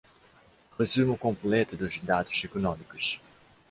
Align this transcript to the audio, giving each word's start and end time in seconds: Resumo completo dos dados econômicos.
Resumo 0.79 1.15
completo 1.15 1.77
dos 1.77 1.99
dados 2.03 2.43
econômicos. 2.43 3.21